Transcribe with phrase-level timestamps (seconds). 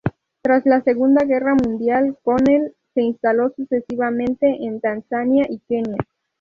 [0.41, 5.97] Tras la Segunda Guerra Mundial, Connell se instaló sucesivamente en Tanzania y Kenia.